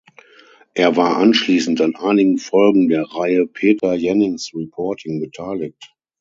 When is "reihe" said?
3.03-3.45